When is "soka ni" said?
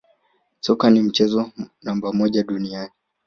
0.59-1.01